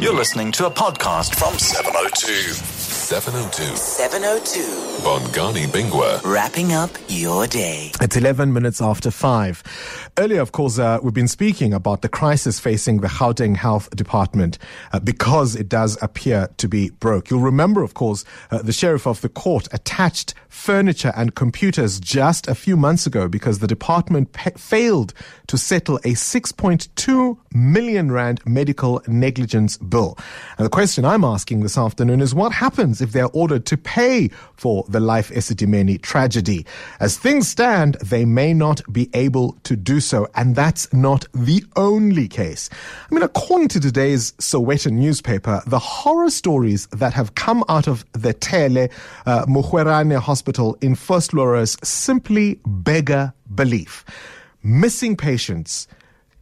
You're 0.00 0.14
listening 0.14 0.50
to 0.52 0.66
a 0.66 0.70
podcast 0.70 1.36
from 1.36 1.58
702. 1.58 2.81
702. 3.12 3.76
702. 3.76 4.60
Bongani 5.02 5.66
Bingwa. 5.66 6.24
Wrapping 6.24 6.72
up 6.72 6.90
your 7.08 7.46
day. 7.46 7.92
It's 8.00 8.16
11 8.16 8.54
minutes 8.54 8.80
after 8.80 9.10
5. 9.10 10.10
Earlier, 10.16 10.40
of 10.40 10.52
course, 10.52 10.78
uh, 10.78 10.98
we've 11.02 11.12
been 11.12 11.28
speaking 11.28 11.74
about 11.74 12.00
the 12.00 12.08
crisis 12.08 12.58
facing 12.58 13.02
the 13.02 13.08
Gauteng 13.08 13.54
Health 13.54 13.94
Department 13.94 14.56
uh, 14.94 15.00
because 15.00 15.54
it 15.54 15.68
does 15.68 15.98
appear 16.00 16.48
to 16.56 16.68
be 16.68 16.88
broke. 16.88 17.28
You'll 17.28 17.40
remember, 17.40 17.82
of 17.82 17.92
course, 17.92 18.24
uh, 18.50 18.62
the 18.62 18.72
sheriff 18.72 19.06
of 19.06 19.20
the 19.20 19.28
court 19.28 19.68
attached 19.72 20.32
furniture 20.48 21.12
and 21.14 21.34
computers 21.34 22.00
just 22.00 22.48
a 22.48 22.54
few 22.54 22.78
months 22.78 23.06
ago 23.06 23.28
because 23.28 23.58
the 23.58 23.66
department 23.66 24.32
pa- 24.32 24.50
failed 24.56 25.12
to 25.48 25.58
settle 25.58 25.96
a 25.96 26.12
6.2 26.12 27.36
million 27.52 28.10
rand 28.10 28.40
medical 28.46 29.02
negligence 29.06 29.76
bill. 29.76 30.16
And 30.56 30.64
the 30.64 30.70
question 30.70 31.04
I'm 31.04 31.24
asking 31.24 31.60
this 31.60 31.76
afternoon 31.76 32.22
is 32.22 32.34
what 32.34 32.52
happens 32.52 33.01
if 33.02 33.12
they're 33.12 33.30
ordered 33.32 33.66
to 33.66 33.76
pay 33.76 34.28
for 34.54 34.84
the 34.88 35.00
Life 35.00 35.30
Esidimeni 35.30 36.00
tragedy? 36.00 36.64
As 37.00 37.18
things 37.18 37.48
stand, 37.48 37.96
they 37.96 38.24
may 38.24 38.54
not 38.54 38.80
be 38.92 39.10
able 39.14 39.52
to 39.64 39.76
do 39.76 40.00
so. 40.00 40.28
And 40.34 40.54
that's 40.54 40.92
not 40.92 41.26
the 41.34 41.64
only 41.76 42.28
case. 42.28 42.70
I 43.10 43.14
mean, 43.14 43.22
according 43.22 43.68
to 43.68 43.80
today's 43.80 44.32
Sowetan 44.32 44.92
newspaper, 44.92 45.62
the 45.66 45.78
horror 45.78 46.30
stories 46.30 46.86
that 46.88 47.12
have 47.12 47.34
come 47.34 47.64
out 47.68 47.86
of 47.86 48.04
the 48.12 48.32
Tele 48.32 48.88
uh, 49.26 49.44
Hospital 50.20 50.76
in 50.80 50.94
Vosloorus 50.94 51.84
simply 51.84 52.60
beggar 52.66 53.32
belief. 53.54 54.04
Missing 54.62 55.16
patients, 55.16 55.88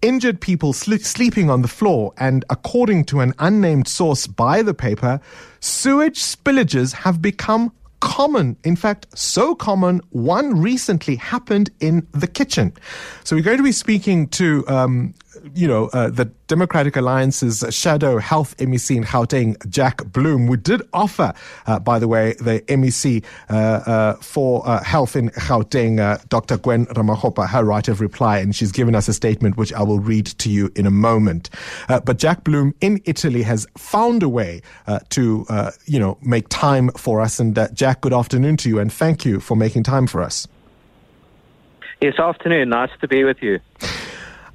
injured 0.03 0.41
people 0.41 0.73
sli- 0.73 1.05
sleeping 1.05 1.51
on 1.51 1.63
the 1.63 1.69
floor, 1.69 2.13
and 2.17 2.45
according 2.51 3.05
to 3.07 3.21
an 3.21 3.35
unnamed 3.39 3.89
source 3.89 4.27
by 4.27 4.63
the 4.63 4.75
paper, 4.75 5.21
sewage 5.61 6.21
spillages 6.21 6.93
have 6.93 7.21
become 7.21 7.73
common. 8.01 8.57
In 8.65 8.77
fact, 8.77 9.07
so 9.17 9.55
common, 9.55 10.01
one 10.11 10.61
recently 10.61 11.17
happened 11.17 11.71
in 11.81 12.07
the 12.13 12.27
kitchen. 12.27 12.73
So 13.25 13.37
we're 13.37 13.43
going 13.43 13.59
to 13.59 13.63
be 13.63 13.73
speaking 13.73 14.29
to, 14.29 14.67
um, 14.69 15.15
you 15.55 15.69
know, 15.69 15.87
uh, 15.93 16.11
the 16.11 16.27
Democratic 16.47 16.97
Alliance's 16.97 17.65
shadow 17.71 18.19
health 18.19 18.57
MEC 18.59 18.97
in 18.97 19.05
Gauteng, 19.05 19.69
Jack 19.69 20.05
Bloom. 20.13 20.47
We 20.47 20.57
did 20.57 20.83
offer, 20.93 21.33
uh, 21.67 21.79
by 21.79 21.99
the 21.99 22.09
way, 22.09 22.35
the 22.35 22.61
MEC 22.69 23.25
uh, 23.49 23.55
uh, 23.55 24.15
for 24.17 24.67
uh, 24.67 24.83
health 24.83 25.17
in 25.17 25.31
Gauteng, 25.31 26.01
uh, 26.01 26.19
Dr. 26.29 26.59
Gwen 26.59 26.87
Ramokgopa, 26.87 27.49
her 27.49 27.65
right 27.65 27.87
of 27.89 28.01
reply, 28.01 28.39
and 28.39 28.55
she's 28.55 28.73
given 28.73 28.95
us 28.95 29.09
a 29.09 29.13
statement 29.13 29.57
which 29.57 29.73
I 29.73 29.83
will 29.83 30.01
read 30.01 30.27
to 30.27 30.51
you 30.51 30.71
in 30.75 30.87
a 30.87 30.91
moment. 30.91 31.51
Uh, 31.89 32.01
but 32.01 32.19
Jack 32.19 32.45
Bloom 32.45 32.75
in 32.81 33.01
Italy 33.05 33.43
has 33.43 33.67
found 33.77 34.23
a 34.23 34.29
way 34.29 34.63
uh, 34.87 35.01
to, 35.11 35.47
uh, 35.49 35.71
you 35.87 35.99
know, 35.99 36.19
make 36.23 36.49
time 36.49 36.91
for 36.91 37.21
us. 37.21 37.39
And 37.39 37.57
uh, 37.59 37.69
Jack, 37.73 38.01
good 38.01 38.13
afternoon 38.13 38.57
to 38.59 38.69
you, 38.69 38.79
and 38.79 38.93
thank 38.93 39.25
you 39.25 39.41
for 39.41 39.57
making 39.57 39.85
time 39.85 40.07
for 40.07 40.23
us. 40.23 40.49
Yes, 42.01 42.19
afternoon. 42.19 42.71
Nice 42.71 42.91
to 43.03 43.09
be 43.09 43.25
with 43.25 43.43
you. 43.43 43.61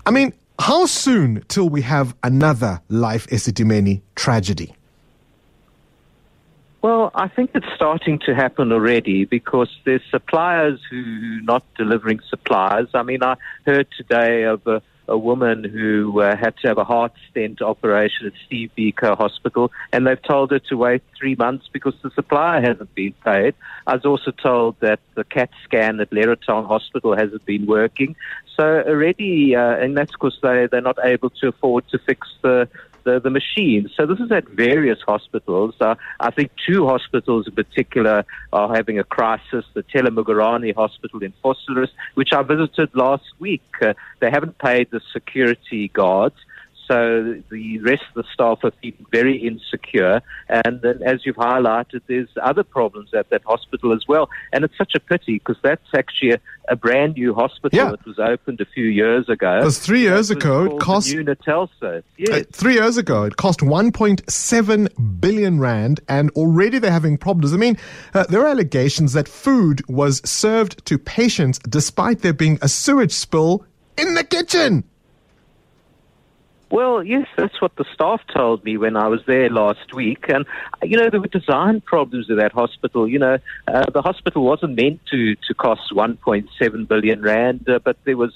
I 0.06 0.12
mean, 0.12 0.34
how 0.60 0.86
soon 0.86 1.44
till 1.48 1.70
we 1.70 1.82
have 1.82 2.16
another 2.24 2.82
Life 2.90 3.28
Esidimeni 3.28 4.02
tragedy? 4.16 4.74
Well, 6.82 7.10
I 7.16 7.28
think 7.28 7.50
it's 7.56 7.66
starting 7.76 8.20
to 8.28 8.36
happen 8.36 8.72
already 8.72 9.26
because 9.26 9.70
there's 9.86 10.04
suppliers 10.12 10.80
who 10.90 11.00
are 11.00 11.42
not 11.42 11.64
delivering 11.76 12.20
supplies. 12.30 12.86
I 12.94 13.02
mean, 13.02 13.24
I 13.24 13.38
heard 13.66 13.88
today 13.98 14.44
of 14.44 14.66
a, 14.68 14.84
a 15.08 15.18
woman 15.18 15.64
who 15.64 16.22
uh, 16.22 16.36
had 16.36 16.56
to 16.58 16.68
have 16.68 16.78
a 16.78 16.84
heart 16.84 17.14
stent 17.30 17.62
operation 17.62 18.28
at 18.28 18.34
Steve 18.46 18.72
Biko 18.78 19.18
Hospital, 19.18 19.72
and 19.92 20.06
they've 20.06 20.22
told 20.22 20.52
her 20.52 20.60
to 20.60 20.76
wait 20.76 21.02
three 21.18 21.36
months 21.36 21.68
because 21.72 21.94
the 22.02 22.12
supplier 22.12 22.62
hasn't 22.62 22.94
been 22.96 23.14
paid. 23.24 23.56
I 23.88 23.94
was 23.94 24.06
also 24.06 24.32
told 24.32 24.76
that 24.80 25.00
the 25.16 25.24
CAT 25.24 25.50
scan 25.64 26.00
at 26.00 26.10
Leratong 26.12 26.68
Hospital 26.68 27.16
hasn't 27.16 27.46
been 27.46 27.66
working. 27.66 28.16
So 28.58 28.64
already, 28.64 29.56
uh, 29.56 29.76
and 29.78 29.98
that's 29.98 30.12
because 30.12 30.38
they, 30.42 30.68
they're 30.72 30.82
not 30.82 30.98
able 31.04 31.30
to 31.42 31.50
afford 31.50 31.88
to 31.90 32.00
fix 32.00 32.28
the 32.42 32.70
the, 33.06 33.20
the 33.20 33.30
machines. 33.30 33.92
So 33.96 34.06
this 34.06 34.20
is 34.20 34.32
at 34.32 34.48
various 34.50 35.00
hospitals. 35.08 35.76
Uh, 35.80 35.96
I 36.20 36.32
think 36.32 36.52
two 36.68 36.86
hospitals 36.88 37.48
in 37.48 37.54
particular 37.54 38.26
are 38.52 38.76
having 38.76 39.00
a 39.00 39.04
crisis. 39.04 39.64
The 39.74 39.84
Thelle 39.84 40.10
Mogoerane 40.12 40.76
Hospital 40.76 41.24
in 41.24 41.34
Vosloorus, 41.44 41.90
which 42.16 42.34
I 42.34 42.42
visited 42.42 42.90
last 42.94 43.24
week. 43.40 43.64
Uh, 43.82 43.94
they 44.20 44.30
haven't 44.30 44.58
paid 44.58 44.90
the 44.92 45.02
security 45.14 45.88
guards. 45.90 46.36
So 46.88 47.42
the 47.50 47.80
rest 47.80 48.04
of 48.16 48.24
the 48.24 48.30
staff 48.34 48.60
are 48.64 48.72
feeling 48.82 49.06
very 49.12 49.38
insecure. 49.38 50.22
And 50.50 50.82
then, 50.82 51.02
as 51.04 51.26
you've 51.26 51.36
highlighted, 51.36 52.02
there's 52.08 52.30
other 52.42 52.64
problems 52.64 53.14
at 53.14 53.30
that 53.30 53.44
hospital 53.44 53.94
as 53.94 54.08
well. 54.08 54.30
And 54.54 54.64
it's 54.64 54.78
such 54.78 54.94
a 54.96 55.00
pity 55.00 55.40
because 55.40 55.58
that's 55.64 55.88
actually 55.96 56.32
a, 56.32 56.40
a 56.70 56.76
brand 56.76 57.16
new 57.16 57.34
hospital 57.34 57.78
Yeah. 57.78 57.92
that 57.92 58.06
was 58.06 58.20
opened 58.20 58.62
a 58.62 58.66
few 58.66 58.86
years 58.86 59.30
ago. 59.30 59.60
Because 59.60 59.80
three 59.80 60.02
years 60.02 60.30
was 60.30 60.32
ago, 60.32 60.66
it 60.66 60.80
cost 60.80 61.10
the. 61.10 62.04
Yes. 62.18 62.30
Uh, 62.30 62.44
three 62.52 62.74
years 62.74 62.98
ago, 62.98 63.24
it 63.24 63.38
cost 63.38 63.60
1.7 63.62 65.20
billion 65.20 65.60
rand, 65.60 66.02
and 66.08 66.30
already 66.32 66.80
they're 66.80 66.92
having 66.92 67.18
problems. 67.18 67.54
I 67.54 67.58
mean, 67.58 67.78
uh, 68.14 68.26
there 68.30 68.42
are 68.42 68.48
allegations 68.48 69.14
that 69.14 69.28
food 69.28 69.82
was 69.90 70.22
served 70.30 70.86
to 70.86 70.98
patients 70.98 71.60
despite 71.60 72.22
there 72.22 72.34
being 72.34 72.60
a 72.62 72.68
sewage 72.68 73.12
spill 73.12 73.66
in 73.98 74.14
the 74.14 74.24
kitchen. 74.24 74.84
Well, 76.76 77.06
yes, 77.06 77.26
that's 77.38 77.62
what 77.62 77.74
the 77.78 77.86
staff 77.94 78.20
told 78.34 78.66
me 78.66 78.76
when 78.76 78.98
I 78.98 79.08
was 79.08 79.22
there 79.26 79.50
last 79.50 79.94
week. 79.94 80.26
And, 80.28 80.46
uh, 80.74 80.86
you 80.86 80.98
know, 80.98 81.10
there 81.10 81.22
were 81.22 81.28
design 81.28 81.80
problems 81.80 82.28
with 82.28 82.38
that 82.38 82.52
hospital. 82.52 83.08
You 83.08 83.18
know, 83.18 83.38
uh, 83.66 83.86
the 83.94 84.02
hospital 84.02 84.44
wasn't 84.44 84.76
meant 84.76 85.00
to, 85.10 85.36
to 85.36 85.54
cost 85.54 85.94
1.7 85.94 86.88
billion 86.90 87.22
rand, 87.22 87.70
uh, 87.70 87.80
but 87.82 87.96
there 88.04 88.18
was, 88.18 88.34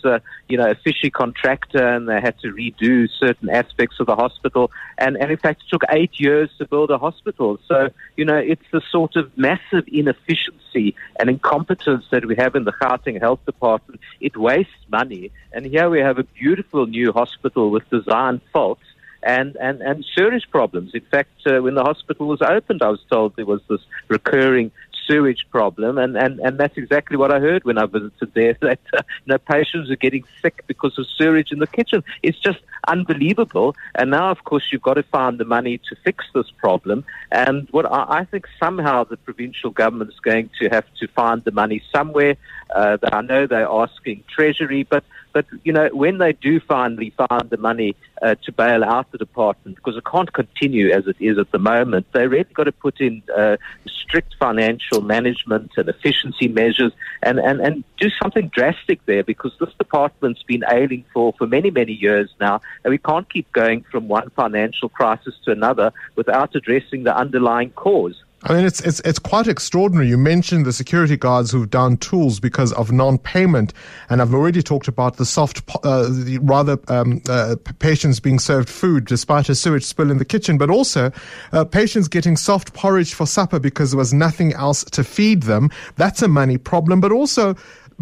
you 0.48 0.58
know, 0.58 0.72
a 0.72 0.76
fishy 0.76 1.10
contractor 1.10 1.86
and 1.86 2.08
they 2.08 2.22
had 2.22 2.40
to 2.40 2.54
redo 2.54 3.10
certain 3.10 3.50
aspects 3.50 4.00
of 4.00 4.06
the 4.06 4.16
hospital. 4.16 4.72
And, 4.98 5.18
and 5.18 5.32
in 5.32 5.38
fact, 5.38 5.64
it 5.64 5.70
took 5.70 5.82
eight 5.90 6.18
years 6.18 6.50
to 6.60 6.66
build 6.66 6.92
a 6.92 6.98
hospital. 6.98 7.60
So, 7.68 7.90
you 8.16 8.24
know, 8.24 8.38
it's 8.38 8.64
the 8.72 8.82
sort 8.90 9.18
of 9.18 9.38
massive 9.38 9.84
inefficiency 9.86 10.96
and 11.20 11.30
incompetence 11.30 12.06
that 12.12 12.26
we 12.26 12.38
have 12.38 12.56
in 12.56 12.64
the 12.64 12.72
Gauteng 12.72 13.20
Health 13.20 13.44
Department. 13.46 14.00
It 14.22 14.38
wastes 14.38 14.72
money. 14.88 15.32
And 15.52 15.66
here 15.66 15.90
we 15.90 16.00
have 16.00 16.20
a 16.20 16.24
beautiful 16.24 16.86
new 16.86 17.12
hospital 17.12 17.70
with 17.70 17.90
design 17.90 18.29
faults 18.54 18.84
and, 19.24 19.56
and, 19.58 19.82
and 19.82 20.06
serious 20.16 20.46
problems. 20.46 20.92
In 20.94 21.02
fact, 21.02 21.46
uh, 21.46 21.62
when 21.62 21.76
the 21.76 21.84
hospital 21.84 22.28
was 22.28 22.42
opened, 22.42 22.82
I 22.82 22.90
was 22.90 23.02
told 23.10 23.36
there 23.36 23.46
was 23.46 23.62
this 23.70 23.82
recurring 24.08 24.72
sewage 25.10 25.46
problem, 25.50 25.98
and, 25.98 26.16
and, 26.16 26.40
and 26.40 26.60
that's 26.60 26.78
exactly 26.78 27.18
what 27.18 27.32
I 27.32 27.40
heard 27.40 27.64
when 27.64 27.78
I 27.78 27.86
visited 27.86 28.34
there. 28.34 28.58
That 28.70 28.80
uh, 28.94 29.02
you 29.26 29.32
know 29.32 29.38
patients 29.40 29.90
are 29.90 29.96
getting 29.96 30.24
sick 30.42 30.64
because 30.68 30.98
of 31.00 31.08
sewage 31.18 31.52
in 31.52 31.60
the 31.60 31.68
kitchen. 31.68 32.04
It's 32.22 32.38
just 32.38 32.60
unbelievable. 32.88 33.76
And 33.96 34.12
now, 34.12 34.30
of 34.30 34.44
course, 34.44 34.64
you've 34.72 34.82
got 34.82 34.96
to 34.96 35.04
find 35.04 35.40
the 35.40 35.46
money 35.46 35.80
to 35.90 35.96
fix 36.04 36.26
this 36.36 36.52
problem. 36.52 37.06
And 37.32 37.68
what 37.72 37.86
I, 37.92 38.20
I 38.20 38.26
think 38.26 38.46
somehow 38.60 39.04
the 39.04 39.18
provincial 39.18 39.72
government 39.72 40.12
is 40.12 40.20
going 40.20 40.50
to 40.60 40.70
have 40.70 40.86
to 41.00 41.08
find 41.08 41.44
the 41.44 41.52
money 41.52 41.82
somewhere. 41.92 42.36
Uh, 42.74 42.98
I 43.12 43.22
know 43.22 43.48
they're 43.48 43.68
asking 43.68 44.24
Treasury, 44.36 44.84
but 44.84 45.04
but 45.34 45.46
you 45.64 45.74
know 45.74 45.90
when 45.94 46.18
they 46.18 46.34
do 46.34 46.60
finally 46.60 47.12
find 47.12 47.50
the 47.50 47.58
money 47.58 47.96
uh, 48.22 48.36
to 48.44 48.52
bail 48.52 48.84
out 48.84 49.12
the 49.12 49.18
department, 49.18 49.76
because 49.76 49.96
it 49.98 50.04
can't 50.06 50.32
continue 50.34 50.92
as 50.92 51.08
it 51.08 51.16
is 51.20 51.38
at 51.38 51.52
the 51.52 51.60
moment, 51.60 52.06
they 52.14 52.28
really 52.28 52.54
got 52.54 52.66
to 52.66 52.72
put 52.72 53.00
in 53.00 53.22
uh, 53.36 53.58
strict 53.88 54.36
financial 54.40 55.02
management 55.02 55.72
and 55.78 55.88
efficiency 55.90 56.48
measures, 56.48 56.92
and, 57.24 57.40
and 57.40 57.62
and 57.62 57.84
do 57.98 58.10
something 58.22 58.50
drastic 58.50 59.06
there, 59.06 59.24
because 59.24 59.54
this 59.60 59.74
department's 59.78 60.44
been 60.44 60.64
ailing 60.70 61.06
for 61.14 61.34
for 61.38 61.48
many 61.48 61.72
many 61.72 61.94
years 61.94 62.30
now, 62.40 62.62
and 62.84 62.92
we 62.92 62.98
can't 62.98 63.32
keep 63.32 63.52
going 63.52 63.84
from 63.92 64.08
one 64.08 64.30
financial 64.32 64.90
crisis 64.90 65.36
to 65.46 65.52
another 65.52 65.92
without 66.16 66.56
addressing 66.56 67.04
the 67.04 67.16
underlying 67.16 67.72
cause. 67.72 68.24
I 68.44 68.54
mean, 68.54 68.66
it's, 68.66 68.80
it's, 68.82 69.02
it's 69.02 69.20
quite 69.20 69.48
extraordinary. 69.48 70.08
You 70.08 70.18
mentioned 70.18 70.66
the 70.66 70.72
security 70.72 71.18
guards 71.18 71.52
who've 71.52 71.70
down 71.70 71.98
tools 71.98 72.40
because 72.40 72.72
of 72.74 72.90
non-payment. 72.90 73.74
And 74.10 74.22
I've 74.22 74.34
already 74.34 74.62
talked 74.62 74.88
about 74.88 75.18
the 75.18 75.26
soft, 75.26 75.62
uh, 75.84 76.04
the 76.04 76.40
rather, 76.42 76.80
um, 76.88 77.22
uh, 77.28 77.58
patients 77.80 78.22
being 78.22 78.40
served 78.40 78.70
food 78.70 79.06
despite 79.06 79.50
a 79.50 79.56
sewage 79.56 79.84
spill 79.84 80.10
in 80.10 80.20
the 80.20 80.26
kitchen, 80.26 80.58
but 80.58 80.70
also, 80.70 81.12
uh, 81.52 81.66
patients 81.66 82.08
getting 82.08 82.38
soft 82.38 82.74
porridge 82.74 83.14
for 83.14 83.26
supper 83.26 83.60
because 83.60 83.92
there 83.92 83.98
was 83.98 84.14
nothing 84.14 84.54
else 84.54 84.86
to 84.86 85.04
feed 85.04 85.44
them. 85.44 85.70
That's 85.98 86.22
a 86.22 86.30
money 86.30 86.58
problem, 86.58 87.02
but 87.02 87.12
also, 87.12 87.56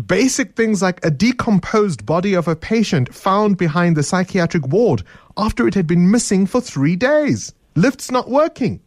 Basic 0.06 0.56
things 0.56 0.84
like 0.84 1.04
a 1.04 1.10
decomposed 1.10 2.06
body 2.06 2.36
of 2.36 2.48
a 2.48 2.56
patient 2.56 3.12
found 3.16 3.58
behind 3.58 3.98
the 3.98 4.04
psychiatric 4.04 4.68
ward 4.68 5.02
after 5.36 5.68
it 5.68 5.74
had 5.74 5.88
been 5.88 6.12
missing 6.12 6.46
for 6.46 6.62
three 6.62 6.96
days. 6.96 7.52
Lifts 7.74 8.12
not 8.12 8.30
working. 8.30 8.80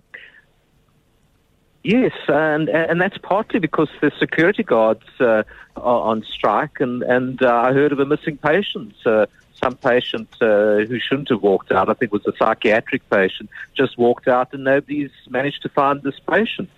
Yes, 1.83 2.13
and 2.29 2.69
and 2.69 3.01
that's 3.01 3.17
partly 3.19 3.59
because 3.59 3.89
the 4.03 4.13
security 4.19 4.63
guards 4.63 5.05
uh, 5.19 5.45
are 5.77 6.03
on 6.03 6.23
strike, 6.25 6.79
and 6.79 7.03
and 7.03 7.43
uh, 7.43 7.49
I 7.49 7.73
heard 7.73 7.93
of 7.93 7.99
a 8.01 8.05
missing 8.05 8.37
patient. 8.37 8.95
Uh, 9.07 9.27
some 9.63 9.77
patient 9.77 10.29
uh, 10.41 10.79
who 10.89 10.99
shouldn't 10.99 11.29
have 11.29 11.43
walked 11.43 11.71
out, 11.71 11.89
I 11.89 11.95
think 11.95 12.13
it 12.13 12.25
was 12.25 12.27
a 12.27 12.37
psychiatric 12.37 13.09
patient, 13.11 13.51
just 13.77 13.99
walked 13.99 14.27
out, 14.27 14.53
and 14.53 14.65
nobody's 14.65 15.11
managed 15.29 15.63
to 15.63 15.69
find 15.69 16.03
this 16.03 16.19
patient. 16.31 16.71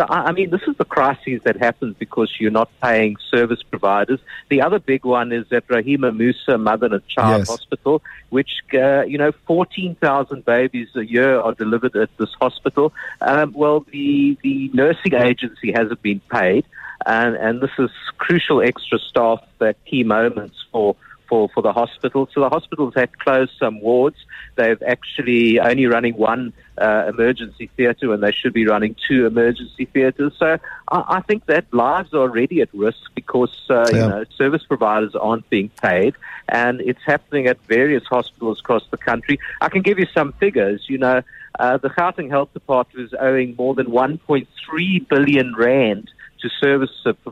So, 0.00 0.06
I 0.08 0.32
mean, 0.32 0.48
this 0.48 0.62
is 0.66 0.78
the 0.78 0.86
crisis 0.86 1.42
that 1.44 1.58
happens 1.58 1.94
because 1.98 2.34
you're 2.40 2.50
not 2.50 2.70
paying 2.80 3.18
service 3.30 3.62
providers. 3.62 4.18
The 4.48 4.62
other 4.62 4.78
big 4.78 5.04
one 5.04 5.30
is 5.30 5.44
at 5.52 5.68
Rahima 5.68 6.10
Moosa 6.10 6.58
Mother 6.58 6.86
and 6.86 7.06
Child 7.06 7.40
Yes. 7.40 7.48
Hospital, 7.50 8.00
which, 8.30 8.62
uh, 8.72 9.02
you 9.02 9.18
know, 9.18 9.32
14,000 9.46 10.42
babies 10.42 10.88
a 10.94 11.04
year 11.04 11.38
are 11.38 11.52
delivered 11.52 11.94
at 11.96 12.08
this 12.16 12.30
hospital. 12.40 12.94
Um, 13.20 13.52
well, 13.52 13.80
the, 13.92 14.38
the 14.42 14.70
nursing 14.72 15.12
agency 15.12 15.70
hasn't 15.70 16.00
been 16.00 16.20
paid, 16.30 16.64
and, 17.04 17.36
and 17.36 17.60
this 17.60 17.72
is 17.78 17.90
crucial 18.16 18.62
extra 18.62 18.98
staff 19.00 19.44
at 19.60 19.84
key 19.84 20.02
moments 20.02 20.64
for 20.72 20.96
for, 21.30 21.48
for 21.54 21.62
the 21.62 21.72
hospital. 21.72 22.28
So 22.34 22.40
the 22.40 22.50
hospitals 22.50 22.92
have 22.96 23.10
closed 23.18 23.52
some 23.58 23.80
wards. 23.80 24.16
They've 24.56 24.82
actually 24.82 25.58
only 25.60 25.86
running 25.86 26.14
one 26.18 26.52
uh, 26.76 27.04
emergency 27.08 27.70
theatre 27.76 28.08
when 28.08 28.20
they 28.20 28.32
should 28.32 28.52
be 28.52 28.66
running 28.66 28.96
two 29.08 29.24
emergency 29.26 29.84
theatres. 29.86 30.32
So 30.38 30.58
I, 30.90 31.04
I 31.08 31.20
think 31.22 31.46
that 31.46 31.72
lives 31.72 32.12
are 32.12 32.18
already 32.18 32.60
at 32.60 32.68
risk 32.74 32.98
because 33.14 33.54
uh, 33.70 33.86
Yeah. 33.92 33.96
you 34.02 34.08
know 34.08 34.24
service 34.36 34.64
providers 34.66 35.14
aren't 35.14 35.48
being 35.48 35.70
paid, 35.80 36.14
and 36.48 36.80
it's 36.80 37.00
happening 37.06 37.46
at 37.46 37.58
various 37.66 38.04
hospitals 38.04 38.58
across 38.60 38.82
the 38.90 38.98
country. 38.98 39.38
I 39.60 39.68
can 39.68 39.82
give 39.82 39.98
you 39.98 40.06
some 40.12 40.32
figures. 40.32 40.84
You 40.88 40.98
know, 40.98 41.22
uh, 41.58 41.76
the 41.78 41.90
Gauteng 41.90 42.28
Health 42.30 42.52
Department 42.52 43.06
is 43.06 43.14
owing 43.18 43.54
more 43.56 43.74
than 43.74 43.86
1.3 43.86 45.08
billion 45.08 45.54
rand 45.56 46.10
to 46.42 46.48
service 46.60 46.90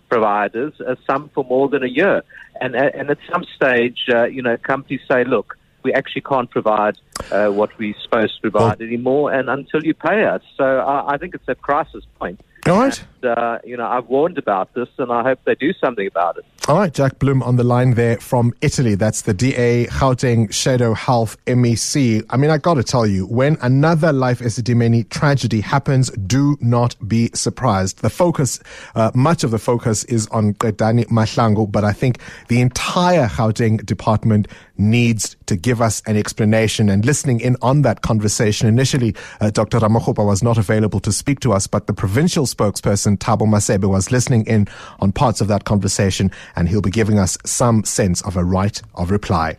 providers, 0.09 0.75
uh, 0.81 0.95
some 1.07 1.29
for 1.31 1.45
more 1.45 1.69
than 1.69 1.83
a 1.83 1.89
year. 1.89 2.23
And, 2.61 2.75
uh, 2.75 2.91
and 2.95 3.11
at 3.11 3.19
some 3.33 3.45
stage, 3.57 4.01
uh, 4.13 4.25
you 4.25 4.43
know, 4.43 4.57
companies 4.57 5.01
say, 5.11 5.25
look, 5.25 5.57
we 5.83 5.93
actually 5.93 6.23
can't 6.23 6.51
provide 6.51 6.99
uh, 7.31 7.49
what 7.49 7.77
we're 7.79 7.95
supposed 8.03 8.35
to 8.37 8.41
provide 8.41 8.81
anymore, 8.81 9.33
and 9.33 9.49
until 9.49 9.85
you 9.85 9.95
pay 9.95 10.25
us. 10.25 10.43
So 10.57 10.65
I, 10.65 11.15
I 11.15 11.19
think 11.19 11.35
it's 11.35 11.49
a 11.49 11.55
crisis 11.55 12.05
point. 12.19 12.41
All 12.69 12.81
right. 12.81 13.05
And, 13.23 13.39
uh, 13.39 13.59
you 13.65 13.77
know, 13.77 13.87
I've 13.87 14.07
warned 14.07 14.39
about 14.39 14.75
this, 14.75 14.89
and 14.99 15.11
I 15.11 15.23
hope 15.23 15.41
they 15.45 15.55
do 15.55 15.73
something 15.73 16.07
about 16.07 16.39
it. 16.39 16.45
All 16.69 16.77
right, 16.77 16.93
Jack 16.93 17.19
Bloom 17.19 17.43
on 17.43 17.57
the 17.57 17.65
line 17.65 17.95
there 17.95 18.19
from 18.19 18.53
Italy. 18.61 18.95
That's 18.95 19.23
the 19.23 19.33
DA 19.33 19.87
Gauteng 19.87 20.53
Shadow 20.53 20.93
Health 20.93 21.37
MEC. 21.47 22.23
I 22.29 22.37
mean, 22.37 22.51
I 22.51 22.59
got 22.59 22.75
to 22.75 22.83
tell 22.83 23.07
you, 23.07 23.27
when 23.27 23.57
another 23.63 24.13
Life 24.13 24.41
Esidimeni 24.41 25.09
tragedy 25.09 25.63
happens, 25.63 26.11
do 26.11 26.59
not 26.61 26.95
be 27.09 27.31
surprised. 27.33 28.03
The 28.03 28.11
focus, 28.11 28.61
uh, 28.95 29.11
much 29.15 29.45
of 29.45 29.51
the 29.51 29.59
focus 29.59 30.05
is 30.05 30.27
on 30.27 30.53
Qedani 30.55 31.07
Mahlangu, 31.07 31.73
but 31.73 31.85
I 31.85 31.93
think 31.93 32.19
the 32.49 32.61
entire 32.61 33.29
Gauteng 33.29 33.85
department 33.87 34.47
needs 34.77 35.38
to 35.49 35.57
give 35.57 35.83
us 35.83 36.01
an 36.07 36.17
explanation 36.17 36.89
and 36.89 37.05
listening 37.05 37.41
in 37.41 37.57
on 37.61 37.83
that 37.83 38.03
conversation. 38.03 38.69
Initially, 38.69 39.15
uh, 39.41 39.51
Dr. 39.51 39.81
Ramokgopa 39.81 40.25
was 40.25 40.43
not 40.43 40.59
available 40.59 41.01
to 41.01 41.13
speak 41.13 41.41
to 41.41 41.53
us, 41.53 41.67
but 41.67 41.87
the 41.87 41.93
provincial 41.93 42.47
spokesperson, 42.47 43.19
Thabo 43.19 43.47
Masebe, 43.47 43.89
was 43.89 44.13
listening 44.13 44.47
in 44.47 44.69
on 45.01 45.13
parts 45.13 45.41
of 45.41 45.49
that 45.49 45.65
conversation, 45.65 46.31
and 46.55 46.69
he'll 46.69 46.83
be 46.83 46.91
giving 46.91 47.19
us 47.19 47.37
some 47.45 47.85
sense 47.85 48.23
of 48.23 48.37
a 48.37 48.45
right 48.45 48.81
of 48.95 49.11
reply. 49.11 49.57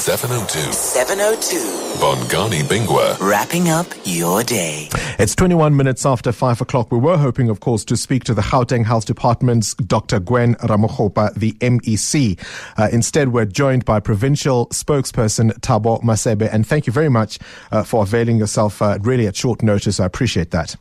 702 0.00 0.72
702. 0.72 1.56
Bongani 2.00 2.62
Bingwa. 2.62 3.20
Wrapping 3.20 3.68
up 3.68 3.86
your 4.04 4.42
day. 4.42 4.88
It's 5.18 5.34
21 5.34 5.76
minutes 5.76 6.06
after 6.06 6.32
5 6.32 6.62
o'clock. 6.62 6.90
We 6.90 6.96
were 6.96 7.18
hoping, 7.18 7.50
of 7.50 7.60
course, 7.60 7.84
to 7.84 7.98
speak 7.98 8.24
to 8.24 8.32
the 8.32 8.40
Gauteng 8.40 8.86
Health 8.86 9.04
Department's 9.04 9.74
Dr. 9.74 10.18
Gwen 10.18 10.54
Ramokgopa, 10.54 11.34
the 11.34 11.52
MEC. 11.60 12.42
Uh, 12.78 12.88
instead, 12.90 13.34
we're 13.34 13.44
joined 13.44 13.84
by 13.84 14.00
provincial 14.00 14.68
spokesperson 14.68 15.52
Thabo 15.60 16.02
Masebe. 16.02 16.48
And 16.50 16.66
thank 16.66 16.86
you 16.86 16.94
very 16.94 17.10
much 17.10 17.38
uh, 17.70 17.82
for 17.82 18.02
availing 18.04 18.38
yourself 18.38 18.80
uh, 18.80 18.96
really 19.02 19.26
at 19.26 19.36
short 19.36 19.62
notice. 19.62 20.00
I 20.00 20.06
appreciate 20.06 20.50
that. 20.52 20.76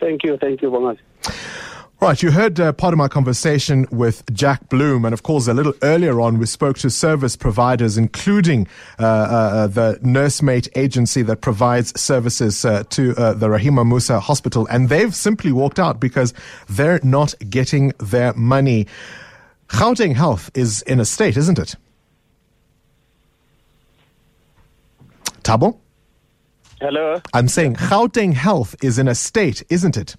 Thank 0.00 0.24
you, 0.24 0.38
thank 0.38 0.62
you, 0.62 0.70
Bongas. 0.70 0.98
Right, 2.00 2.22
you 2.22 2.30
heard 2.30 2.60
uh, 2.60 2.72
part 2.72 2.94
of 2.94 2.98
my 2.98 3.08
conversation 3.08 3.84
with 3.90 4.22
Jack 4.32 4.68
Bloom, 4.68 5.04
and 5.04 5.12
of 5.12 5.24
course, 5.24 5.48
a 5.48 5.52
little 5.52 5.74
earlier 5.82 6.20
on, 6.20 6.38
we 6.38 6.46
spoke 6.46 6.78
to 6.78 6.90
service 6.90 7.34
providers, 7.34 7.98
including 7.98 8.68
uh, 9.00 9.04
uh, 9.04 9.66
the 9.66 9.98
nursemate 10.00 10.68
agency 10.76 11.22
that 11.22 11.40
provides 11.40 12.00
services 12.00 12.64
uh, 12.64 12.84
to 12.90 13.16
uh, 13.16 13.32
the 13.32 13.48
Rahima 13.48 13.84
Moosa 13.84 14.20
Hospital, 14.20 14.68
and 14.70 14.88
they've 14.88 15.12
simply 15.12 15.50
walked 15.50 15.80
out 15.80 15.98
because 15.98 16.34
they're 16.68 17.00
not 17.02 17.34
getting 17.50 17.92
their 17.98 18.32
money. 18.34 18.86
Gauteng 19.66 20.14
Health 20.14 20.52
is 20.54 20.82
in 20.82 21.00
a 21.00 21.04
state, 21.04 21.36
isn't 21.36 21.58
it? 21.58 21.74
Thabo? 25.42 25.76
Hello. 26.80 27.20
I'm 27.34 27.48
saying 27.48 27.74
Gauteng 27.74 28.34
Health 28.34 28.76
is 28.84 29.00
in 29.00 29.08
a 29.08 29.16
state, 29.16 29.64
isn't 29.68 29.96
it? 29.96 30.14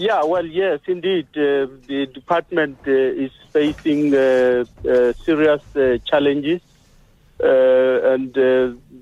Yeah, 0.00 0.22
well, 0.24 0.46
yes, 0.46 0.80
indeed. 0.86 1.26
Uh, 1.36 1.68
the 1.86 2.08
department 2.14 2.78
uh, 2.86 2.90
is 2.90 3.32
facing 3.52 4.14
uh, 4.14 4.64
uh, 4.88 5.12
serious 5.26 5.60
uh, 5.76 5.98
challenges, 6.10 6.62
uh, 7.44 8.14
and 8.14 8.32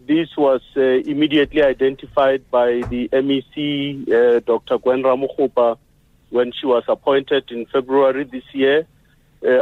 this 0.08 0.30
was 0.36 0.60
immediately 0.74 1.62
identified 1.62 2.50
by 2.50 2.82
the 2.90 3.08
MEC, 3.12 4.44
Dr. 4.44 4.78
Gwen 4.78 5.04
Ramokgopa, 5.04 5.78
when 6.30 6.50
she 6.50 6.66
was 6.66 6.82
appointed 6.88 7.44
in 7.52 7.66
February 7.66 8.24
this 8.24 8.52
year. 8.52 8.84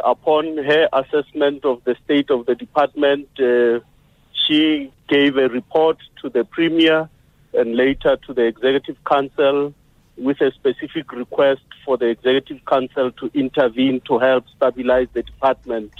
Upon 0.06 0.56
her 0.56 0.88
assessment 0.91 1.67
of 1.67 1.85
the 1.85 1.97
state 2.03 2.31
of 2.31 2.47
the 2.47 2.55
department, 2.55 3.29
she 3.37 4.91
gave 5.06 5.37
a 5.37 5.50
report 5.50 5.99
to 6.23 6.31
the 6.31 6.44
Premier 6.44 7.11
and 7.53 7.77
later 7.77 8.17
to 8.27 8.33
the 8.33 8.47
Executive 8.47 8.97
Council 9.05 9.75
with 10.16 10.40
a 10.40 10.50
specific 10.52 11.12
request 11.12 11.62
for 11.84 11.96
the 11.96 12.06
Executive 12.06 12.64
Council 12.64 13.10
to 13.12 13.30
intervene 13.34 14.00
to 14.02 14.18
help 14.18 14.44
stabilize 14.56 15.08
the 15.12 15.22
department. 15.22 15.92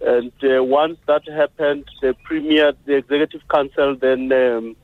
And 0.00 0.32
uh, 0.42 0.64
once 0.64 0.98
that 1.06 1.28
happened, 1.28 1.84
the 2.00 2.14
Premier, 2.24 2.72
the 2.86 2.96
Executive 2.96 3.46
Council 3.48 3.96
then 3.96 4.32
um, 4.32 4.76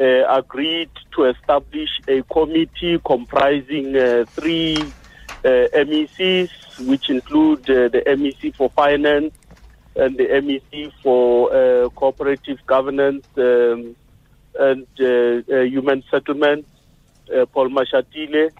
uh, 0.00 0.24
agreed 0.28 0.90
to 1.14 1.24
establish 1.24 1.90
a 2.08 2.22
committee 2.22 2.98
comprising 3.04 3.94
uh, 3.96 4.24
three 4.28 4.76
uh, 5.44 5.68
MECs, 5.74 6.50
which 6.86 7.10
include 7.10 7.60
uh, 7.70 7.88
the 7.88 8.02
MEC 8.06 8.54
for 8.56 8.70
Finance 8.70 9.34
and 9.96 10.16
the 10.16 10.24
MEC 10.24 10.92
for 11.02 11.54
uh, 11.54 11.88
Cooperative 11.90 12.58
Governance 12.66 13.26
um, 13.36 13.94
and 14.58 14.86
Human 14.96 16.02
Settlements, 16.10 16.68
Paul 17.52 17.68
Mashatile, 17.70 18.50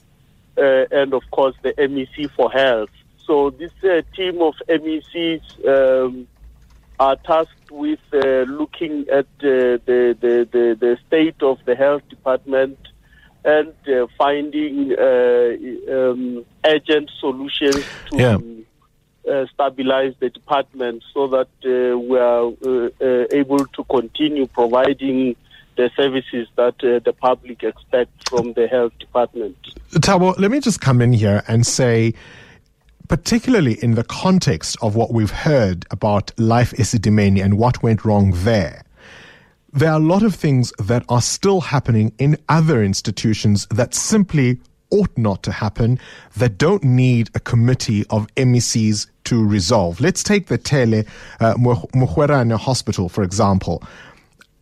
uh, 0.59 0.85
and 0.91 1.15
of 1.15 1.23
course 1.31 1.55
the 1.63 1.73
MEC 1.75 2.31
for 2.33 2.51
Health. 2.51 2.91
So 3.27 3.51
this 3.51 3.73
uh, 3.85 4.03
team 4.17 4.43
of 4.43 4.55
MECs 4.69 5.45
um, 5.67 6.27
are 6.99 7.17
tasked 7.17 7.71
with 7.71 8.01
uh, 8.13 8.43
looking 8.61 9.07
at 9.09 9.27
uh, 9.43 9.79
the, 9.87 10.17
the, 10.21 10.49
the, 10.51 10.77
the 10.79 10.99
state 11.07 11.41
of 11.43 11.59
the 11.65 11.75
health 11.75 12.03
department 12.09 12.79
and 13.45 13.73
uh, 13.89 14.07
finding 14.19 14.93
uh, 14.99 15.95
um, 15.95 16.45
urgent 16.65 17.11
solutions 17.21 17.85
to 18.11 18.17
Yeah. 18.19 18.39
uh, 19.33 19.47
stabilize 19.55 20.15
the 20.21 20.29
department 20.31 21.03
so 21.15 21.27
that 21.29 21.49
uh, 21.65 21.97
we 21.99 22.19
are 22.19 22.47
uh, 22.67 22.91
uh, 23.01 23.27
able 23.33 23.65
to 23.67 23.85
continue 23.85 24.47
providing 24.47 25.37
the 25.77 25.91
services 25.97 26.49
that 26.57 26.75
uh, 26.85 27.01
the 27.05 27.13
public 27.13 27.63
expect 27.63 28.29
from 28.29 28.53
the 28.55 28.67
health 28.67 28.93
department. 28.99 29.57
Thabo, 29.91 30.39
let 30.39 30.51
me 30.51 30.61
just 30.61 30.81
come 30.81 31.01
in 31.01 31.13
here 31.13 31.43
and 31.49 31.67
say, 31.67 32.15
particularly 33.09 33.83
in 33.83 33.95
the 33.95 34.05
context 34.05 34.77
of 34.83 34.95
what 34.95 35.13
we've 35.13 35.31
heard 35.31 35.87
about 35.91 36.33
Life 36.39 36.73
Esidimeni 36.73 37.43
and 37.43 37.59
what 37.59 37.83
went 37.83 38.05
wrong 38.05 38.33
there, 38.45 38.85
there 39.73 39.91
are 39.91 40.01
a 40.01 40.03
lot 40.03 40.23
of 40.23 40.35
things 40.35 40.73
that 40.79 41.05
are 41.09 41.23
still 41.23 41.61
happening 41.61 42.13
in 42.19 42.37
other 42.49 42.83
institutions 42.83 43.67
that 43.71 43.95
simply 43.95 44.61
ought 44.91 45.17
not 45.17 45.43
to 45.45 45.53
happen, 45.53 45.99
that 46.37 46.59
don't 46.59 46.83
need 46.83 47.31
a 47.35 47.41
committee 47.41 48.05
of 48.11 48.27
MECs 48.35 49.07
to 49.25 49.47
resolve. 49.47 50.01
Let's 50.01 50.23
take 50.23 50.47
the 50.47 50.59
Tele 50.59 51.05
uh, 51.39 51.55
Hospital, 52.57 53.09
for 53.09 53.23
example. 53.23 53.83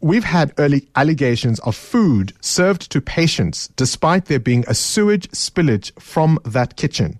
We've 0.00 0.22
had 0.22 0.54
early 0.58 0.86
allegations 0.94 1.58
of 1.60 1.74
food 1.74 2.32
served 2.40 2.88
to 2.92 3.00
patients 3.00 3.66
despite 3.74 4.26
there 4.26 4.38
being 4.38 4.64
a 4.68 4.74
sewage 4.74 5.28
spillage 5.32 5.90
from 6.00 6.38
that 6.44 6.76
kitchen. 6.76 7.18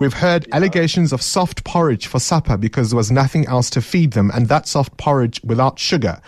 We've 0.00 0.12
heard 0.12 0.48
allegations 0.50 1.12
of 1.12 1.22
soft 1.22 1.62
porridge 1.62 2.08
for 2.08 2.18
supper 2.18 2.56
because 2.56 2.90
there 2.90 2.96
was 2.96 3.12
nothing 3.12 3.46
else 3.46 3.70
to 3.70 3.80
feed 3.80 4.10
them, 4.10 4.32
and 4.34 4.48
that 4.48 4.66
soft 4.66 4.96
porridge 4.96 5.40
without 5.44 5.78
sugar. 5.78 6.20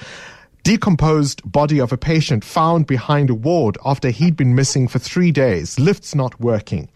Decomposed 0.62 1.42
body 1.50 1.80
of 1.80 1.92
a 1.92 1.96
patient 1.96 2.44
found 2.44 2.86
behind 2.86 3.28
a 3.28 3.34
ward 3.34 3.76
after 3.84 4.10
he'd 4.10 4.36
been 4.36 4.54
missing 4.54 4.86
for 4.86 5.00
three 5.00 5.32
days. 5.32 5.80
Lifts 5.80 6.14
not 6.14 6.38
working. 6.40 6.88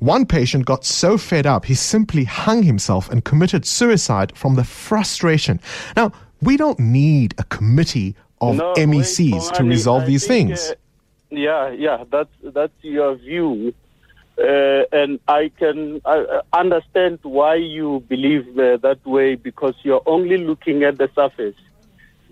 One 0.00 0.26
patient 0.26 0.64
got 0.66 0.84
so 0.84 1.18
fed 1.18 1.46
up 1.46 1.66
he 1.66 1.76
simply 1.76 2.24
hung 2.24 2.64
himself 2.64 3.08
and 3.10 3.24
committed 3.24 3.64
suicide 3.64 4.36
from 4.36 4.56
the 4.56 4.64
frustration. 4.64 5.60
Now, 5.96 6.10
we 6.42 6.56
don't 6.56 6.80
need 6.80 7.34
a 7.38 7.44
committee 7.44 8.16
of 8.40 8.56
No, 8.56 8.72
MECs 8.74 9.52
to 9.52 9.64
resolve 9.64 10.02
I 10.04 10.06
these 10.06 10.26
think, 10.26 10.48
things. 10.48 10.70
uh, 10.70 10.74
yeah, 11.30 11.70
yeah, 11.70 12.04
that's 12.10 12.34
that's 12.42 12.72
your 12.82 13.14
view, 13.16 13.72
uh, 14.38 14.82
and 14.92 15.20
I 15.28 15.50
can 15.58 16.00
uh, 16.04 16.42
understand 16.52 17.20
why 17.22 17.54
you 17.56 18.02
believe 18.08 18.48
uh, 18.58 18.78
that 18.78 19.04
way 19.06 19.34
because 19.36 19.74
you're 19.82 20.02
only 20.06 20.38
looking 20.38 20.82
at 20.84 20.98
the 20.98 21.08
surface. 21.14 21.54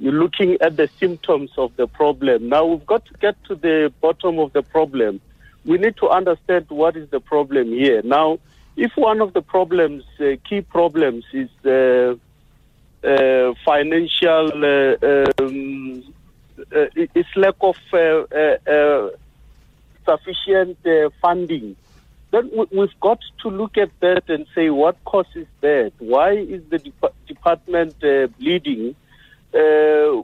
You're 0.00 0.12
looking 0.12 0.56
at 0.60 0.76
the 0.76 0.88
symptoms 0.98 1.50
of 1.58 1.74
the 1.76 1.86
problem. 1.86 2.48
Now 2.48 2.64
we've 2.66 2.86
got 2.86 3.04
to 3.06 3.14
get 3.14 3.36
to 3.44 3.54
the 3.56 3.92
bottom 4.00 4.38
of 4.38 4.52
the 4.52 4.62
problem. 4.62 5.20
We 5.64 5.76
need 5.76 5.96
to 5.98 6.08
understand 6.08 6.66
what 6.70 6.96
is 6.96 7.10
the 7.10 7.20
problem 7.20 7.68
here. 7.68 8.00
Now, 8.04 8.38
if 8.76 8.92
one 8.96 9.20
of 9.20 9.32
the 9.34 9.42
problems, 9.42 10.04
uh, 10.20 10.36
key 10.48 10.60
problems, 10.60 11.24
is 11.32 11.50
uh, 11.66 12.14
financial 13.64 14.50
uh, 14.64 15.42
um, 15.42 16.02
uh, 16.74 16.86
it's 16.94 17.28
lack 17.36 17.54
of 17.60 17.76
uh, 17.92 17.98
uh, 17.98 18.56
uh, 18.70 19.10
sufficient 20.04 20.76
uh, 20.86 21.10
funding. 21.22 21.76
Then 22.30 22.50
we- 22.54 22.66
we've 22.78 23.00
got 23.00 23.20
to 23.42 23.48
look 23.50 23.78
at 23.78 23.90
that 24.00 24.28
and 24.28 24.46
say 24.54 24.68
what 24.70 24.96
causes 25.04 25.46
that. 25.60 25.92
Why 25.98 26.32
is 26.32 26.62
the 26.68 26.78
dep- 26.78 27.14
department 27.26 27.94
uh, 28.04 28.26
bleeding? 28.38 28.94
Uh, 29.54 30.22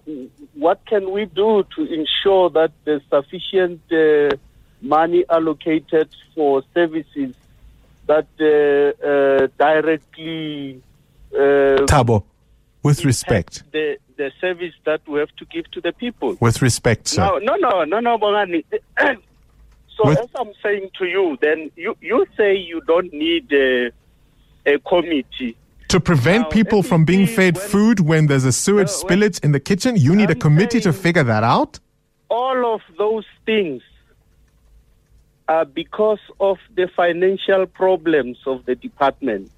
what 0.54 0.85
can 0.87 1.11
we 1.11 1.25
do 1.26 1.64
to 1.76 1.83
ensure 1.85 2.50
that 2.50 2.73
there's 2.85 3.02
sufficient 3.09 3.81
uh, 3.90 4.37
money 4.83 5.25
allocated 5.31 6.09
for 6.35 6.62
services 6.75 7.35
that 8.07 8.26
uh, 8.38 9.07
uh, 9.07 9.47
directly 9.59 10.83
uh, 11.33 11.87
Thabo, 11.87 12.23
with 12.85 13.05
respect, 13.05 13.64
the 13.73 13.97
the 14.17 14.31
service 14.41 14.75
that 14.85 15.00
we 15.09 15.19
have 15.19 15.35
to 15.37 15.45
give 15.47 15.69
to 15.73 15.81
the 15.81 15.93
people. 15.93 16.37
with 16.41 16.62
respect, 16.62 17.09
sir. 17.09 17.23
No, 17.26 17.38
no, 17.38 17.57
no, 17.57 17.85
no, 17.85 17.99
no, 18.00 18.19
Bongani. 18.19 18.64
So 19.97 20.09
With- 20.09 20.19
as 20.19 20.29
I'm 20.37 20.53
saying 20.61 20.91
to 20.99 21.05
you, 21.05 21.38
then 21.41 21.71
you, 21.76 21.97
you 22.00 22.26
say 22.37 22.57
you 22.57 22.81
don't 22.81 23.12
need 23.12 23.53
a, 23.53 23.93
a 24.67 24.79
committee. 24.81 25.57
To 25.87 26.00
prevent 26.00 26.43
Now, 26.43 26.49
people 26.49 26.83
from 26.83 27.05
being 27.05 27.29
fed 27.29 27.57
when- 27.57 27.69
food 27.69 28.00
when 28.00 28.26
there's 28.26 28.45
a 28.45 28.50
sewage 28.50 28.88
when- 28.88 29.21
spillage 29.21 29.45
in 29.45 29.53
the 29.53 29.61
kitchen, 29.61 29.95
you 29.97 30.17
need 30.17 30.31
a 30.31 30.33
I'm 30.33 30.41
committee 30.41 30.81
to 30.81 30.93
figure 30.93 31.23
that 31.23 31.45
out? 31.45 31.79
All 32.29 32.75
of 32.75 32.81
those 32.99 33.25
things 33.47 33.83
are 35.47 35.64
because 35.64 36.19
of 36.41 36.59
the 36.75 36.88
financial 36.97 37.67
problems 37.67 38.38
of 38.47 38.64
the 38.67 38.75
department. 38.75 39.50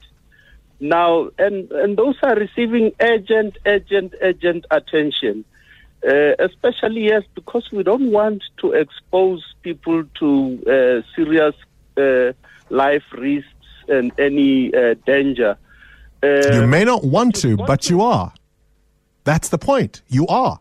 Now, 0.78 1.30
and, 1.38 1.70
and 1.72 1.96
those 1.96 2.16
are 2.22 2.34
receiving 2.34 2.92
urgent, 3.00 3.56
urgent, 3.64 4.14
urgent 4.20 4.66
attention. 4.70 5.44
Uh, 6.06 6.34
especially, 6.38 7.04
yes, 7.04 7.22
because 7.34 7.68
we 7.72 7.82
don't 7.82 8.12
want 8.12 8.42
to 8.58 8.72
expose 8.72 9.42
people 9.62 10.04
to 10.20 10.62
uh, 10.66 11.14
serious 11.16 11.54
uh, 11.96 12.32
life 12.68 13.02
risks 13.16 13.48
and 13.88 14.12
any 14.18 14.74
uh, 14.74 14.94
danger. 15.06 15.56
Uh, 16.22 16.52
You 16.52 16.66
may 16.66 16.84
not 16.84 17.04
want 17.04 17.34
to, 17.36 17.56
but 17.56 17.82
to- 17.82 17.94
you 17.94 18.02
are. 18.02 18.32
That's 19.24 19.48
the 19.48 19.58
point. 19.58 20.02
You 20.08 20.26
are. 20.28 20.60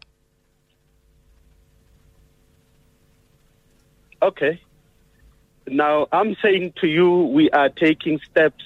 Okay. 4.21 4.59
Now, 5.67 6.07
I'm 6.11 6.35
saying 6.41 6.73
to 6.81 6.87
you, 6.87 7.23
we 7.25 7.49
are 7.51 7.69
taking 7.69 8.19
steps 8.31 8.63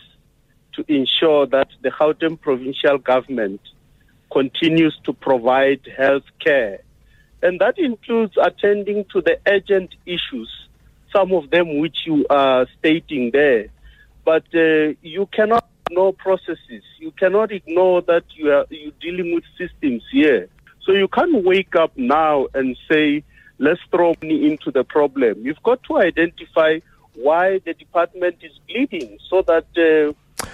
to 0.80 0.94
ensure 0.94 1.46
that 1.48 1.68
the 1.82 1.90
Gauteng 1.90 2.40
provincial 2.40 2.98
government 2.98 3.62
continues 4.32 4.98
to 5.04 5.14
provide 5.14 5.82
health 5.98 6.24
care. 6.44 6.80
And 7.42 7.60
that 7.60 7.78
includes 7.78 8.34
attending 8.42 9.06
to 9.14 9.22
the 9.22 9.40
urgent 9.48 9.96
issues, 10.06 10.50
some 11.16 11.32
of 11.34 11.50
them 11.50 11.80
which 11.80 11.98
you 12.06 12.26
are 12.30 12.68
stating 12.78 13.32
there. 13.32 13.68
But 14.26 14.44
uh, 14.54 14.94
you 15.02 15.28
cannot 15.34 15.66
ignore 15.88 16.14
processes. 16.14 16.84
You 17.00 17.12
cannot 17.12 17.52
ignore 17.52 18.02
that 18.04 18.24
you 18.36 18.52
are 18.52 18.66
you're 18.70 18.92
dealing 19.02 19.34
with 19.34 19.44
systems 19.58 20.04
here. 20.12 20.50
So 20.86 20.92
you 20.94 21.08
can't 21.08 21.44
wake 21.44 21.76
up 21.76 21.92
now 21.98 22.48
and 22.54 22.78
say, 22.92 23.24
let's 23.58 23.80
throw 23.90 24.14
money 24.22 24.52
into 24.52 24.72
the 24.72 24.84
problem. 24.84 25.46
You've 25.46 25.64
got 25.64 25.84
to 25.84 25.98
identify 25.98 26.80
why 27.16 27.60
the 27.66 27.74
department 27.74 28.38
is 28.42 28.52
bleeding 28.68 29.18
so 29.30 29.42
that 29.44 29.66
uh, 29.78 30.14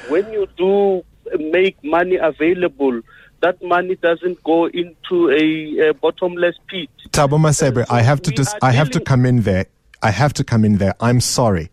when 0.09 0.31
you 0.31 0.47
do 0.57 1.03
make 1.39 1.81
money 1.83 2.15
available, 2.17 3.01
that 3.41 3.61
money 3.63 3.95
doesn't 3.95 4.41
go 4.43 4.67
into 4.67 5.29
a, 5.29 5.89
a 5.89 5.93
bottomless 5.93 6.55
pit. 6.67 6.89
Thabo 7.09 7.37
Masebe, 7.39 7.85
I 7.89 8.01
have 8.01 8.21
to 8.23 8.31
dis- 8.31 8.55
I 8.61 8.71
have 8.71 8.89
to 8.91 8.99
come 8.99 9.25
in 9.25 9.41
there. 9.41 9.65
I 10.01 10.11
have 10.11 10.33
to 10.33 10.43
come 10.43 10.65
in 10.65 10.77
there. 10.77 10.93
I'm 10.99 11.19
sorry. 11.21 11.69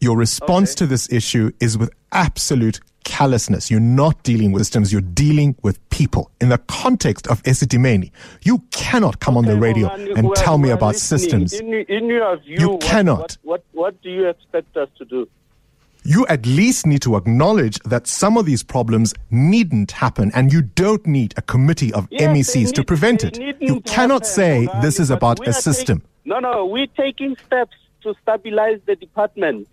Your 0.00 0.16
response 0.16 0.70
Okay. 0.72 0.78
to 0.78 0.86
this 0.86 1.10
issue 1.12 1.52
is 1.60 1.78
with 1.78 1.90
absolute 2.12 2.80
callousness. 3.04 3.70
You're 3.70 3.80
not 3.80 4.22
dealing 4.24 4.52
with 4.52 4.60
systems, 4.62 4.92
you're 4.92 5.00
dealing 5.00 5.54
with 5.62 5.78
people. 5.90 6.30
In 6.40 6.48
the 6.50 6.58
context 6.58 7.26
of 7.28 7.42
Esidimeni, 7.44 8.10
you 8.42 8.58
cannot 8.72 9.20
come 9.20 9.36
on 9.36 9.44
the 9.44 9.52
Okay, 9.52 9.60
radio 9.60 9.88
Bongani, 9.88 10.14
and 10.16 10.26
we 10.26 10.32
are- 10.32 10.34
tell 10.34 10.58
me 10.58 10.70
about 10.70 10.94
listening. 10.94 11.18
systems. 11.46 11.52
In, 11.54 11.72
in 11.72 12.06
your 12.06 12.36
view, 12.38 12.56
You 12.58 12.68
what- 12.70 12.80
cannot. 12.82 13.38
What, 13.42 13.64
what, 13.72 13.92
what 13.94 14.02
do 14.02 14.10
you 14.10 14.28
expect 14.28 14.76
us 14.76 14.88
to 14.98 15.04
do? 15.04 15.28
You 16.06 16.24
at 16.28 16.46
least 16.46 16.86
need 16.86 17.02
to 17.02 17.16
acknowledge 17.16 17.80
that 17.80 18.06
some 18.06 18.36
of 18.36 18.46
these 18.46 18.62
problems 18.62 19.12
needn't 19.32 19.90
happen 19.90 20.30
and 20.34 20.52
you 20.52 20.62
don't 20.62 21.04
need 21.04 21.34
a 21.36 21.42
committee 21.42 21.92
of 21.92 22.06
Yes, 22.12 22.22
MECs 22.22 22.72
to 22.74 22.84
prevent 22.84 23.24
it. 23.24 23.36
You 23.60 23.80
cannot 23.80 24.22
happen, 24.22 24.24
say 24.24 24.68
this 24.80 25.00
is 25.00 25.10
about 25.10 25.46
a 25.48 25.52
system. 25.52 25.98
take- 25.98 26.08
no, 26.24 26.38
no, 26.38 26.64
we're 26.66 26.86
taking 26.86 27.36
steps 27.46 27.76
to 28.04 28.14
stabilize 28.22 28.78
the 28.86 28.94
department. 28.94 29.66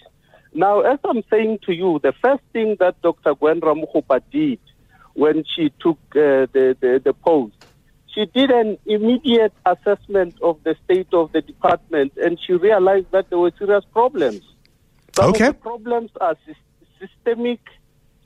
Now, 0.56 0.82
as 0.82 0.98
I'm 1.04 1.24
saying 1.30 1.60
to 1.68 1.74
you, 1.74 2.00
the 2.02 2.14
first 2.14 2.44
thing 2.52 2.78
that 2.80 3.00
Dr. 3.04 3.36
Gwen 3.36 3.62
Ramokgopa 3.62 4.22
did 4.32 4.60
when 5.14 5.44
she 5.56 5.72
took 5.80 6.00
uh, 6.16 6.50
the, 6.52 6.76
the, 6.80 7.02
the 7.04 7.14
post, 7.14 7.54
she 8.08 8.26
did 8.26 8.50
an 8.50 8.80
immediate 8.88 9.54
assessment 9.68 10.36
of 10.42 10.64
the 10.64 10.76
state 10.84 11.14
of 11.14 11.32
the 11.32 11.42
department 11.42 12.14
and 12.18 12.40
she 12.44 12.54
realized 12.54 13.12
that 13.12 13.30
there 13.30 13.40
were 13.40 13.52
serious 13.60 13.84
problems. 13.92 14.42
Some 15.16 15.30
Okay. 15.30 15.48
of 15.48 15.56
the 15.56 15.62
problems 15.62 16.12
are 16.20 16.36
sys- 16.48 16.56
systemic, 17.00 17.60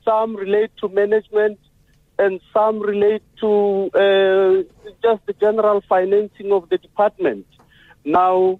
some 0.04 0.34
relate 0.36 0.70
to 0.80 0.88
management, 0.88 1.58
and 2.18 2.40
some 2.52 2.80
relate 2.80 3.22
to 3.40 3.90
uh, 3.94 4.62
just 5.02 5.24
the 5.26 5.34
general 5.38 5.82
financing 5.88 6.50
of 6.52 6.68
the 6.68 6.78
department. 6.78 7.46
Now, 8.04 8.58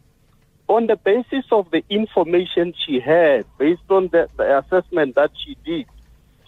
on 0.68 0.86
the 0.86 0.96
basis 0.96 1.44
of 1.50 1.70
the 1.70 1.82
information 1.88 2.74
she 2.86 3.00
had, 3.00 3.46
based 3.58 3.88
on 3.88 4.08
the, 4.12 4.28
the 4.36 4.58
assessment 4.58 5.14
that 5.14 5.30
she 5.42 5.56
did, 5.64 5.86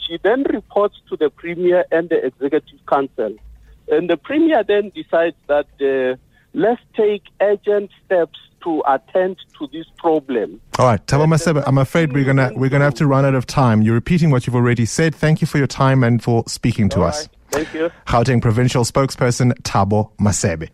she 0.07 0.19
then 0.23 0.45
reports 0.45 0.97
to 1.09 1.17
the 1.17 1.31
Premier 1.31 1.85
and 1.91 2.09
the 2.11 2.25
Executive 2.25 2.85
Council. 2.87 3.37
And 3.89 4.09
the 4.09 4.17
Premier 4.17 4.63
then 4.63 4.93
decides 4.95 5.37
that 5.49 5.67
uh, 5.81 6.17
let's 6.53 6.83
take 6.97 7.23
urgent 7.41 7.91
steps 8.05 8.39
to 8.65 8.83
attend 8.89 9.37
to 9.59 9.67
this 9.73 9.87
problem. 9.99 10.61
All 10.79 10.87
right, 10.87 11.05
Thabo 11.07 11.27
Masebe, 11.27 11.63
I'm 11.67 11.79
afraid 11.79 12.13
we're 12.13 12.25
gonna 12.25 12.53
we're 12.55 12.71
gonna 12.71 12.85
have 12.85 12.95
to 12.95 13.07
run 13.07 13.25
out 13.25 13.35
of 13.35 13.47
time. 13.47 13.83
You're 13.83 13.95
repeating 13.95 14.31
what 14.31 14.47
you've 14.47 14.57
already 14.57 14.85
said. 14.87 15.15
Thank 15.15 15.41
you 15.41 15.47
for 15.47 15.59
your 15.59 15.67
time 15.67 16.05
and 16.05 16.23
for 16.23 16.45
speaking 16.47 16.89
to 16.91 17.01
All 17.01 17.07
us. 17.07 17.23
right. 17.23 17.37
Thank 17.51 17.75
you. 17.75 17.91
Gauteng 18.07 18.41
provincial 18.41 18.85
spokesperson 18.85 19.53
Thabo 19.63 20.11
Masebe. 20.19 20.69